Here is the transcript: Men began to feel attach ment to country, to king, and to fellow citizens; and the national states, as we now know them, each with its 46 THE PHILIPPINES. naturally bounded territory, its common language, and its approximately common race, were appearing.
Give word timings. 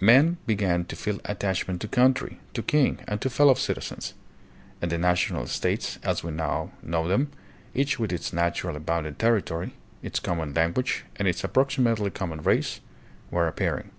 Men 0.00 0.38
began 0.44 0.86
to 0.86 0.96
feel 0.96 1.20
attach 1.24 1.68
ment 1.68 1.80
to 1.82 1.86
country, 1.86 2.40
to 2.52 2.64
king, 2.64 2.98
and 3.06 3.20
to 3.20 3.30
fellow 3.30 3.54
citizens; 3.54 4.12
and 4.82 4.90
the 4.90 4.98
national 4.98 5.46
states, 5.46 6.00
as 6.02 6.24
we 6.24 6.32
now 6.32 6.72
know 6.82 7.06
them, 7.06 7.30
each 7.74 7.96
with 7.96 8.12
its 8.12 8.30
46 8.30 8.30
THE 8.30 8.36
PHILIPPINES. 8.36 8.56
naturally 8.56 8.80
bounded 8.80 9.18
territory, 9.20 9.74
its 10.02 10.18
common 10.18 10.52
language, 10.52 11.04
and 11.14 11.28
its 11.28 11.44
approximately 11.44 12.10
common 12.10 12.42
race, 12.42 12.80
were 13.30 13.46
appearing. 13.46 13.92